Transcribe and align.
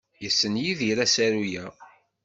Yessen 0.23 0.55
Yidir 0.63 0.97
asaru-a? 1.05 1.65